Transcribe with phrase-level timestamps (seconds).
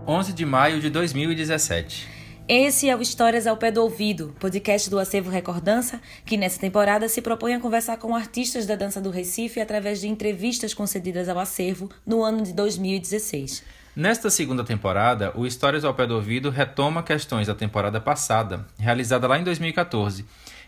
[0.06, 2.08] 11 de maio de 2017.
[2.48, 7.08] Esse é o Histórias ao Pé do Ouvido, podcast do Acervo Recordança, que nessa temporada
[7.08, 11.38] se propõe a conversar com artistas da dança do Recife através de entrevistas concedidas ao
[11.38, 13.62] acervo no ano de 2016.
[13.94, 19.28] Nesta segunda temporada, o Histórias ao Pé do Ouvido retoma questões da temporada passada, realizada
[19.28, 20.24] lá em 2014.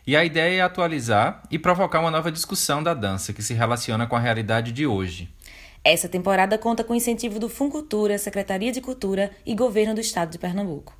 [0.06, 4.06] E a ideia é atualizar e provocar uma nova discussão da dança que se relaciona
[4.06, 5.32] com a realidade de hoje.
[5.82, 10.30] Essa temporada conta com o incentivo do Funcultura, Secretaria de Cultura e Governo do Estado
[10.30, 10.94] de Pernambuco.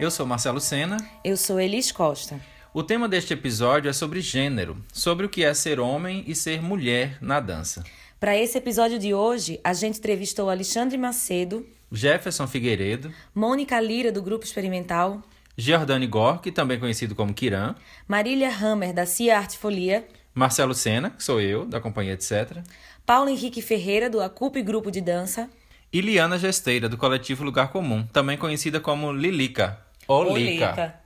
[0.00, 0.96] Eu sou Marcelo Sena.
[1.22, 2.40] Eu sou Elis Costa.
[2.74, 6.62] O tema deste episódio é sobre gênero, sobre o que é ser homem e ser
[6.62, 7.84] mulher na dança.
[8.18, 14.22] Para esse episódio de hoje, a gente entrevistou Alexandre Macedo, Jefferson Figueiredo, Mônica Lira, do
[14.22, 15.22] Grupo Experimental,
[15.54, 17.74] Giordani Gork, também conhecido como Kiran,
[18.08, 22.56] Marília Hammer, da Cia Arte Folia, Marcelo Sena, que sou eu, da companhia Etc.,
[23.04, 25.50] Paulo Henrique Ferreira, do Acupe Grupo de Dança,
[25.92, 29.78] e Liana Gesteira, do coletivo Lugar Comum, também conhecida como Lilica,
[30.08, 31.01] ou Lica.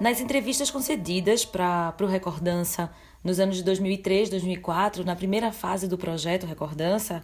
[0.00, 2.90] Nas entrevistas concedidas para o Recordança
[3.22, 7.22] nos anos de 2003, 2004, na primeira fase do projeto Recordança,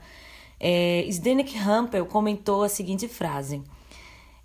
[0.61, 3.63] é, Zdenek Hampel comentou a seguinte frase.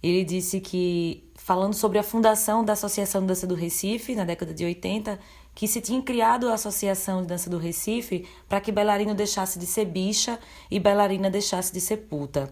[0.01, 4.53] Ele disse que, falando sobre a fundação da Associação de Dança do Recife, na década
[4.53, 5.19] de 80,
[5.53, 9.65] que se tinha criado a Associação de Dança do Recife para que bailarino deixasse de
[9.65, 10.39] ser bicha
[10.71, 12.51] e bailarina deixasse de ser puta.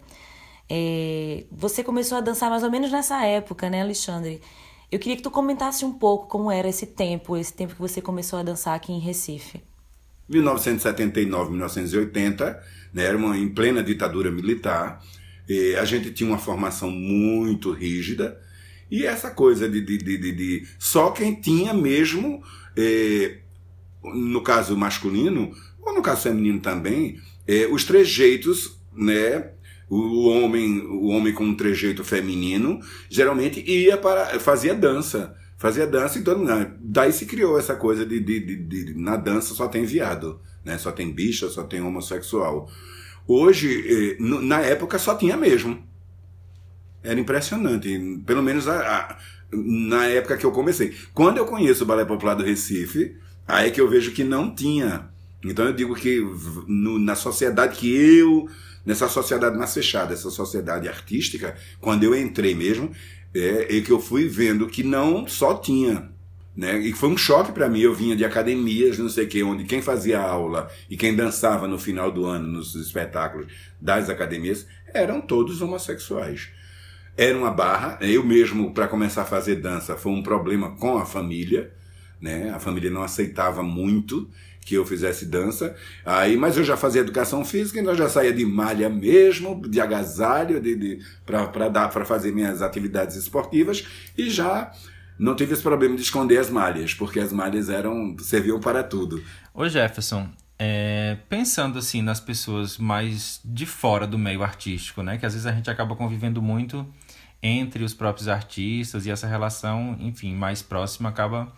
[0.70, 4.42] É, você começou a dançar mais ou menos nessa época, né, Alexandre?
[4.92, 8.02] Eu queria que tu comentasse um pouco como era esse tempo, esse tempo que você
[8.02, 9.62] começou a dançar aqui em Recife.
[10.28, 15.04] 1979, 1980, né, era uma, em plena ditadura militar,
[15.80, 18.40] a gente tinha uma formação muito rígida,
[18.90, 22.44] e essa coisa de, de, de, de, de só quem tinha mesmo,
[22.76, 23.38] eh,
[24.04, 25.52] no caso masculino,
[25.82, 29.52] ou no caso feminino também, eh, os trejeitos né,
[29.90, 32.80] o homem, o homem com um trejeito feminino,
[33.10, 34.40] geralmente ia para.
[34.40, 35.36] fazia dança.
[35.58, 39.54] Fazia dança, então né, daí se criou essa coisa de, de, de, de, na dança
[39.54, 40.78] só tem viado, né?
[40.78, 42.70] só tem bicha, só tem homossexual.
[43.28, 45.84] Hoje, eh, na época, só tinha mesmo.
[47.04, 49.18] Era impressionante, pelo menos a, a,
[49.52, 50.96] na época que eu comecei.
[51.14, 54.56] Quando eu conheço o Balé Popular do Recife, aí é que eu vejo que não
[54.56, 55.10] tinha.
[55.44, 56.20] Então eu digo que
[56.68, 58.50] no, na sociedade que eu
[58.86, 62.92] nessa sociedade mais fechada, essa sociedade artística, quando eu entrei mesmo,
[63.34, 66.10] é, é que eu fui vendo que não só tinha
[66.60, 66.78] né?
[66.78, 67.80] E foi um choque para mim.
[67.80, 71.70] Eu vinha de academias, não sei o que, onde quem fazia aula e quem dançava
[71.70, 73.48] no final do ano nos espetáculos
[73.80, 76.50] das academias eram todos homossexuais.
[77.16, 77.98] Era uma barra.
[78.02, 81.72] Eu mesmo, para começar a fazer dança, foi um problema com a família.
[82.22, 82.52] Né?
[82.52, 84.30] A família não aceitava muito
[84.62, 85.76] que eu fizesse dança.
[86.06, 90.62] Aí, mas eu já fazia educação física, então já saía de malha mesmo, de agasalho,
[90.62, 93.84] de, de para dar para fazer minhas atividades esportivas
[94.18, 94.72] e já
[95.18, 99.24] não tive esse problema de esconder as malhas, porque as malhas eram serviam para tudo.
[99.54, 105.26] Ô Jefferson, é, pensando assim nas pessoas mais de fora do meio artístico, né, que
[105.26, 106.88] às vezes a gente acaba convivendo muito
[107.42, 111.52] entre os próprios artistas e essa relação, enfim, mais próxima acaba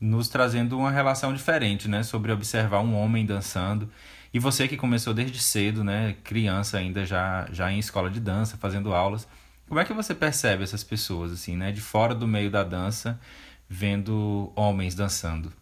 [0.00, 3.90] nos trazendo uma relação diferente, né, sobre observar um homem dançando.
[4.32, 8.56] E você que começou desde cedo, né, criança ainda já já em escola de dança,
[8.56, 9.26] fazendo aulas,
[9.66, 13.18] como é que você percebe essas pessoas assim, né, de fora do meio da dança,
[13.68, 15.52] vendo homens dançando?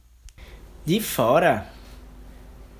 [0.84, 1.66] De fora,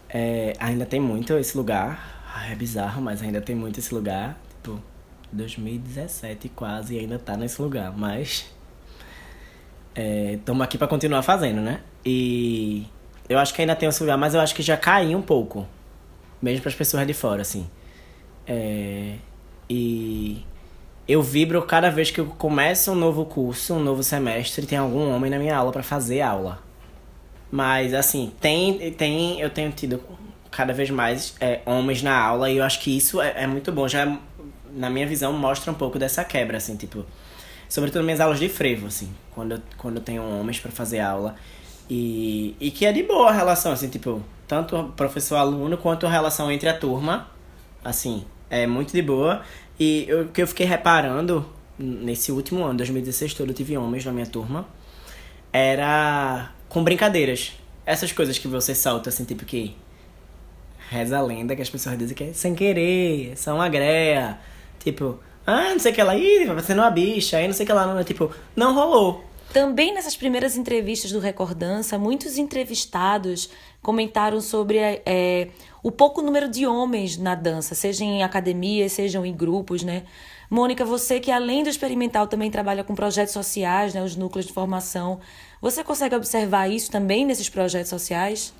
[0.09, 2.15] é, ainda tem muito esse lugar.
[2.51, 4.39] É bizarro, mas ainda tem muito esse lugar.
[4.63, 4.81] Tipo,
[5.33, 8.47] 2017 quase ainda tá nesse lugar, mas
[9.97, 11.81] estamos é, aqui para continuar fazendo, né?
[12.05, 12.87] E
[13.29, 15.67] eu acho que ainda tem esse lugar, mas eu acho que já caiu um pouco,
[16.41, 17.69] mesmo para as pessoas de fora, assim.
[18.47, 19.15] É,
[19.69, 20.45] e
[21.09, 25.11] eu vibro cada vez que eu começo um novo curso, um novo semestre, tem algum
[25.15, 26.63] homem na minha aula para fazer aula.
[27.51, 30.01] Mas assim, tem, tem, eu tenho tido
[30.51, 33.73] cada vez mais é, homens na aula e eu acho que isso é, é muito
[33.73, 33.89] bom.
[33.89, 34.19] Já
[34.73, 37.05] na minha visão mostra um pouco dessa quebra, assim, tipo
[37.69, 41.35] sobretudo minhas aulas de frevo, assim, quando eu, quando eu tenho homens para fazer aula.
[41.89, 46.51] E, e que é de boa a relação, assim, tipo, tanto professor-aluno quanto a relação
[46.51, 47.29] entre a turma,
[47.85, 49.43] assim, é muito de boa.
[49.79, 51.47] E o que eu fiquei reparando
[51.79, 54.67] nesse último ano, 2016 todo, eu tive homens na minha turma,
[55.53, 57.53] era com brincadeiras.
[57.85, 59.77] Essas coisas que você solta, assim, tipo que
[60.89, 64.39] reza a lenda que as pessoas dizem que é sem querer, são uma greia.
[64.79, 67.65] Tipo, Ah, não sei o que lá, ih, vai sendo uma bicha, aí não sei
[67.65, 69.25] o que lá, não, tipo, não rolou.
[69.53, 73.49] Também nessas primeiras entrevistas do Recordança, muitos entrevistados
[73.81, 75.49] comentaram sobre é,
[75.83, 80.03] o pouco número de homens na dança, seja em academias, sejam em grupos, né?
[80.51, 84.53] Mônica, você que além do experimental também trabalha com projetos sociais, né, os núcleos de
[84.53, 85.21] formação,
[85.61, 88.53] você consegue observar isso também nesses projetos sociais?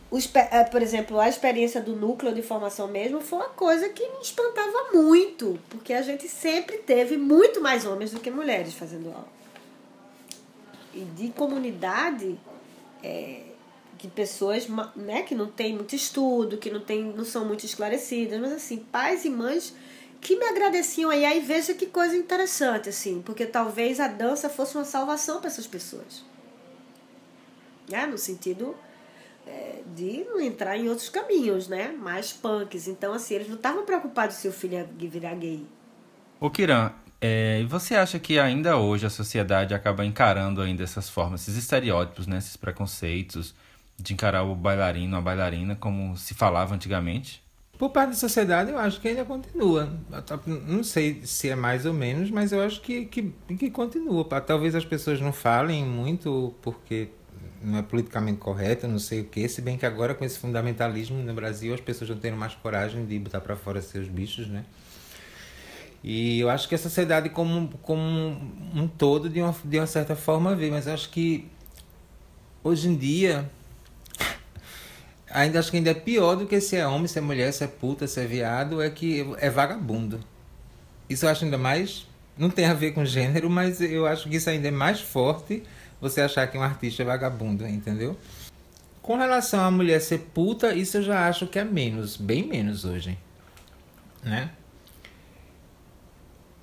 [0.51, 4.23] É, por exemplo, a experiência do núcleo de formação mesmo foi uma coisa que me
[4.23, 9.29] espantava muito, porque a gente sempre teve muito mais homens do que mulheres fazendo aula.
[10.95, 12.39] E de comunidade,
[13.03, 13.43] é,
[13.99, 18.41] de pessoas né, que não têm muito estudo, que não, tem, não são muito esclarecidas,
[18.41, 19.75] mas assim, pais e mães
[20.19, 24.75] que me agradeciam aí, aí veja que coisa interessante, assim, porque talvez a dança fosse
[24.75, 26.25] uma salvação para essas pessoas.
[27.91, 28.07] Né?
[28.07, 28.75] No sentido
[29.47, 31.89] é, de não entrar em outros caminhos, né?
[31.89, 32.89] Mais punks.
[32.89, 35.65] Então, assim, eles não estavam preocupados se o filho ia virar gay.
[36.41, 41.43] Ô, Kiran, é, você acha que ainda hoje a sociedade acaba encarando ainda essas formas,
[41.43, 43.55] esses estereótipos, né, esses preconceitos
[43.99, 47.43] de encarar o bailarino, a bailarina como se falava antigamente?
[47.79, 49.91] Por parte da sociedade, eu acho que ainda continua.
[50.67, 54.25] Não sei se é mais ou menos, mas eu acho que, que, que continua.
[54.25, 57.11] Talvez as pessoas não falem muito porque
[57.67, 59.49] não é politicamente correto, não sei o que.
[59.49, 63.05] Se bem que agora com esse fundamentalismo no Brasil as pessoas não têm mais coragem
[63.05, 64.65] de botar para fora seus bichos, né?
[66.03, 68.41] E eu acho que a sociedade como, como
[68.73, 70.71] um todo, de uma, de uma certa forma, vê.
[70.71, 71.51] Mas acho que
[72.63, 73.51] hoje em dia
[75.29, 77.65] ainda acho que ainda é pior do que se é homem, se é mulher, se
[77.65, 80.21] é puta, se é viado, é que é vagabundo.
[81.11, 82.07] Isso eu acho ainda mais.
[82.39, 85.65] Não tem a ver com gênero, mas eu acho que isso ainda é mais forte
[86.01, 88.17] você achar que um artista é vagabundo, entendeu?
[89.03, 92.85] Com relação à mulher ser puta, isso eu já acho que é menos, bem menos
[92.85, 93.17] hoje.
[94.23, 94.51] Né?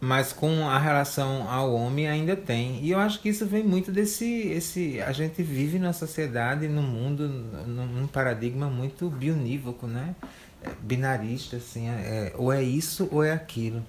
[0.04, 2.84] mas com a relação ao homem ainda tem.
[2.84, 6.82] E eu acho que isso vem muito desse esse a gente vive na sociedade, no
[6.82, 7.26] mundo,
[7.66, 10.14] num paradigma muito bionívoco, né?
[10.62, 13.82] É, binarista assim, é, ou é isso ou é aquilo.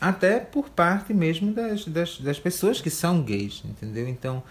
[0.00, 4.08] Até por parte mesmo das, das, das pessoas que são gays, entendeu?
[4.08, 4.42] Então,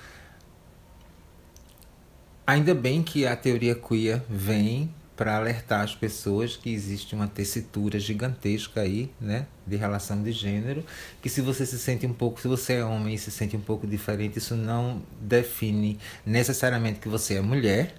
[2.47, 7.99] ainda bem que a teoria queer vem para alertar as pessoas que existe uma tessitura
[7.99, 10.83] gigantesca aí, né, de relação de gênero,
[11.21, 13.61] que se você se sente um pouco, se você é homem e se sente um
[13.61, 17.95] pouco diferente, isso não define necessariamente que você é mulher,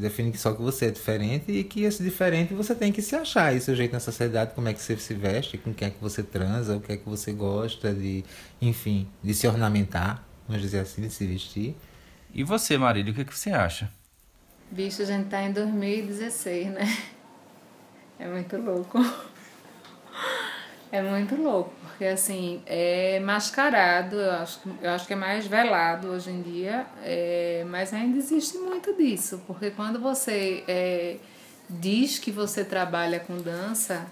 [0.00, 3.14] define que só que você é diferente e que esse diferente você tem que se
[3.16, 5.90] achar aí seu jeito na sociedade, como é que você se veste, com quem é
[5.90, 8.24] que você transa, o que é que você gosta de,
[8.60, 11.76] enfim, de se ornamentar, vamos dizer assim, de se vestir.
[12.34, 13.90] E você, Marília, o que, é que você acha?
[14.70, 16.96] Bicho, a gente tá em 2016, né?
[18.18, 18.98] É muito louco.
[20.92, 26.08] É muito louco, porque assim, é mascarado, eu acho, eu acho que é mais velado
[26.08, 31.16] hoje em dia, é, mas ainda existe muito disso, porque quando você é,
[31.68, 34.06] diz que você trabalha com dança,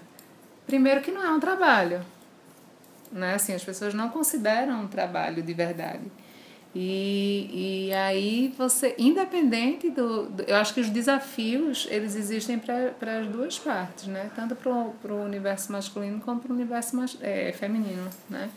[0.67, 2.05] primeiro que não é um trabalho,
[3.11, 3.35] né?
[3.35, 6.11] Assim, as pessoas não consideram um trabalho de verdade.
[6.77, 13.19] E, e aí você, independente do, do, Eu acho que os desafios, eles existem para
[13.21, 14.29] as duas partes, né?
[14.35, 18.49] Tanto para o universo masculino como para o universo mas, é, feminino, né?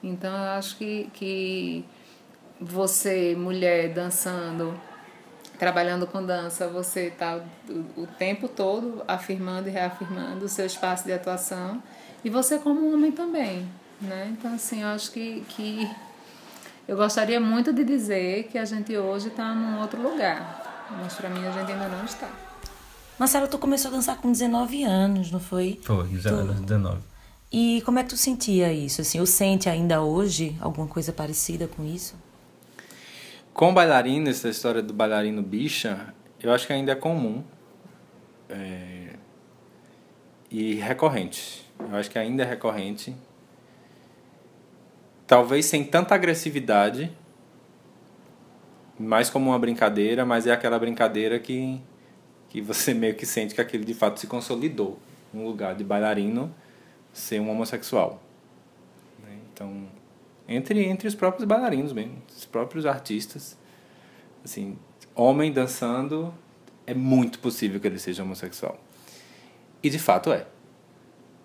[0.00, 1.84] Então eu acho que, que
[2.60, 4.80] você, mulher, dançando,
[5.58, 11.06] trabalhando com dança, você está o, o tempo todo afirmando e reafirmando o seu espaço
[11.06, 11.82] de atuação.
[12.24, 13.68] E você como homem também,
[14.00, 14.32] né?
[14.38, 15.42] Então assim, eu acho que...
[15.48, 15.90] que
[16.88, 21.28] eu gostaria muito de dizer que a gente hoje está num outro lugar, mas para
[21.28, 22.30] mim a gente ainda não está.
[23.18, 25.78] Marcelo, tu começou a dançar com 19 anos, não foi?
[25.82, 26.98] Foi, 19.
[27.52, 29.02] E como é que tu sentia isso?
[29.02, 32.16] Assim, ou sente ainda hoje alguma coisa parecida com isso?
[33.52, 37.44] Com bailarino, essa história do bailarino bicha, eu acho que ainda é comum.
[38.48, 39.10] É...
[40.50, 41.70] E recorrente.
[41.78, 43.14] Eu acho que ainda é recorrente
[45.28, 47.12] talvez sem tanta agressividade,
[48.98, 51.80] mais como uma brincadeira, mas é aquela brincadeira que,
[52.48, 54.98] que você meio que sente que aquilo de fato se consolidou
[55.32, 56.52] no lugar de bailarino
[57.12, 58.20] ser um homossexual.
[59.22, 59.38] Né?
[59.52, 59.86] Então,
[60.48, 63.56] entre, entre os próprios bailarinos mesmo, os próprios artistas,
[64.42, 64.78] assim,
[65.14, 66.32] homem dançando,
[66.86, 68.80] é muito possível que ele seja homossexual.
[69.82, 70.46] E de fato é.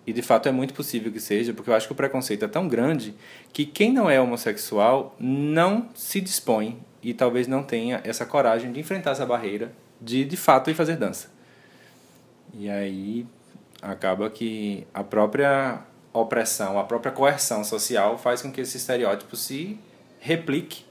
[0.06, 2.48] E de fato é muito possível que seja, porque eu acho que o preconceito é
[2.48, 3.14] tão grande
[3.52, 8.80] que quem não é homossexual não se dispõe e talvez não tenha essa coragem de
[8.80, 11.30] enfrentar essa barreira de de fato ir fazer dança.
[12.52, 13.26] E aí
[13.80, 15.80] acaba que a própria
[16.12, 19.78] opressão, a própria coerção social faz com que esse estereótipo se
[20.20, 20.84] replique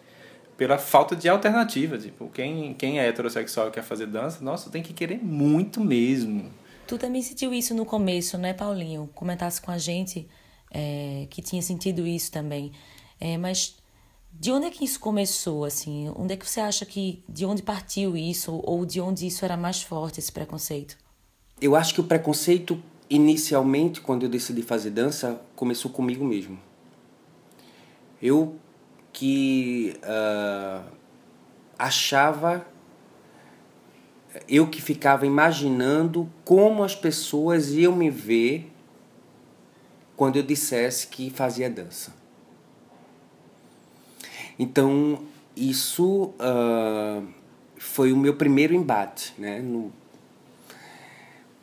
[0.57, 1.97] pela falta de alternativa.
[1.97, 6.51] Tipo, quem, quem é heterossexual e quer fazer dança, nossa, tem que querer muito mesmo.
[6.85, 9.09] Tu também sentiu isso no começo, né, Paulinho?
[9.15, 10.27] Comentasse com a gente
[10.69, 12.71] é, que tinha sentido isso também.
[13.19, 13.77] É, mas
[14.31, 16.11] de onde é que isso começou, assim?
[16.15, 17.23] Onde é que você acha que...
[17.29, 18.59] De onde partiu isso?
[18.63, 20.97] Ou de onde isso era mais forte, esse preconceito?
[21.61, 26.59] Eu acho que o preconceito, inicialmente, quando eu decidi fazer dança, começou comigo mesmo.
[28.21, 28.55] Eu
[29.13, 30.83] que uh,
[31.77, 32.65] achava
[34.47, 38.71] eu que ficava imaginando como as pessoas iam me ver
[40.15, 42.13] quando eu dissesse que fazia dança.
[44.57, 45.23] Então,
[45.55, 47.27] isso uh,
[47.77, 49.33] foi o meu primeiro embate.
[49.37, 49.59] Né?
[49.59, 49.91] No...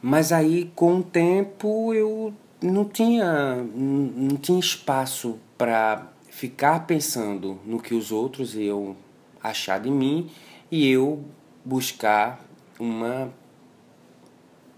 [0.02, 7.80] Mas aí, com o tempo, eu não tinha, não tinha espaço para ficar pensando no
[7.80, 8.96] que os outros iam
[9.42, 10.30] achar de mim
[10.70, 11.24] e eu
[11.64, 12.49] buscar
[12.80, 13.30] uma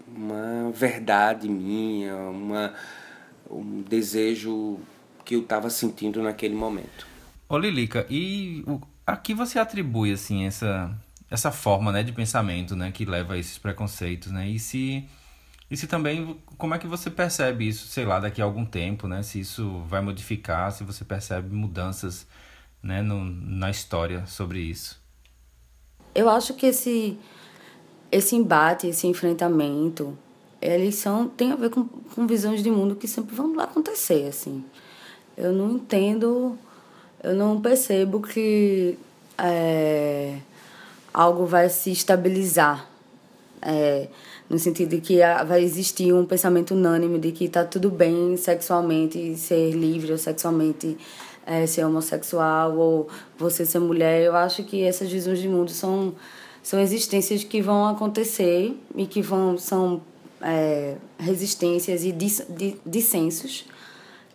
[0.07, 2.73] uma verdade minha, uma
[3.49, 4.79] um desejo
[5.25, 7.07] que eu estava sentindo naquele momento.
[7.47, 10.95] Ô Lilica, e o, a que você atribui assim essa
[11.31, 14.47] essa forma, né, de pensamento, né, que leva a esses preconceitos, né?
[14.47, 15.07] E se
[15.71, 19.07] e se também como é que você percebe isso, sei lá, daqui a algum tempo,
[19.07, 19.23] né?
[19.23, 22.27] Se isso vai modificar, se você percebe mudanças,
[22.83, 25.01] né, no, na história sobre isso.
[26.13, 27.17] Eu acho que esse
[28.13, 30.15] esse embate, esse enfrentamento,
[30.61, 34.63] eles são tem a ver com, com visões de mundo que sempre vão acontecer, assim.
[35.35, 36.57] Eu não entendo,
[37.23, 38.97] eu não percebo que
[39.37, 40.37] é,
[41.11, 42.87] algo vai se estabilizar.
[43.61, 44.07] É,
[44.49, 49.37] no sentido de que vai existir um pensamento unânime de que está tudo bem sexualmente
[49.37, 50.97] ser livre ou sexualmente
[51.45, 54.21] é, ser homossexual ou você ser mulher.
[54.21, 56.13] Eu acho que essas visões de mundo são
[56.63, 60.01] são existências que vão acontecer e que vão são
[60.41, 62.11] é, resistências e
[62.85, 63.65] dissensos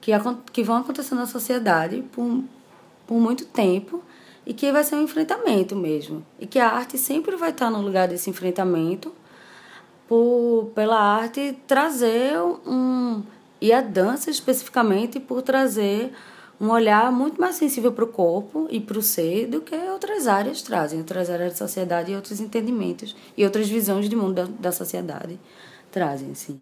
[0.00, 0.12] que,
[0.52, 2.44] que vão acontecer na sociedade por,
[3.06, 4.02] por muito tempo
[4.46, 6.24] e que vai ser um enfrentamento mesmo.
[6.38, 9.12] E que a arte sempre vai estar no lugar desse enfrentamento
[10.06, 13.22] por, pela arte trazer um.
[13.60, 16.12] E a dança especificamente por trazer
[16.60, 20.26] um olhar muito mais sensível para o corpo e para o ser do que outras
[20.26, 24.44] áreas trazem, outras áreas da sociedade e outros entendimentos e outras visões de mundo da,
[24.44, 25.38] da sociedade
[25.90, 26.60] trazem, sim.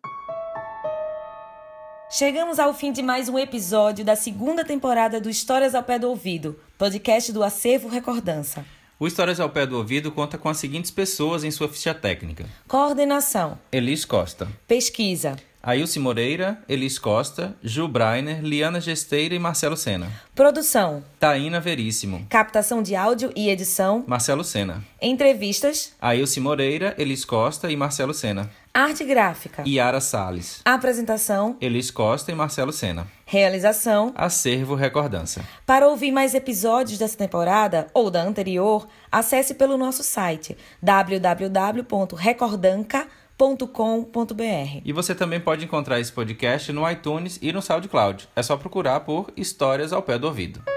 [2.11, 6.09] Chegamos ao fim de mais um episódio da segunda temporada do Histórias ao Pé do
[6.09, 8.65] Ouvido, podcast do Acervo Recordança.
[8.99, 12.47] O Histórias ao Pé do Ouvido conta com as seguintes pessoas em sua ficha técnica:
[12.69, 14.49] Coordenação: Elis Costa.
[14.69, 20.13] Pesquisa: Ailce Moreira, Elis Costa, Ju Breiner, Liana Gesteira e Marcelo Sena.
[20.33, 22.25] Produção: Taína Veríssimo.
[22.31, 24.85] Captação de áudio e edição: Marcelo Sena.
[25.03, 28.49] Entrevistas: Ailce Moreira, Elis Costa e Marcelo Sena.
[28.73, 30.61] Arte gráfica: Yara Sales.
[30.65, 33.09] Apresentação: Elis Costa e Marcelo Sena.
[33.25, 35.45] Realização: Acervo Recordança.
[35.67, 44.81] Para ouvir mais episódios dessa temporada ou da anterior, acesse pelo nosso site www.recordanca.com www.históriasaupedoouvido.com.br.
[44.85, 48.29] E você também pode encontrar esse podcast no iTunes e no SoundCloud.
[48.35, 50.76] É só procurar por Histórias ao Pé do Ouvido.